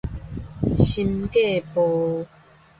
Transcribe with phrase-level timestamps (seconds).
[0.83, 2.25] 審計部